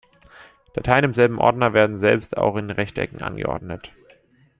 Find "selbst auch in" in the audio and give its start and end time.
1.99-2.71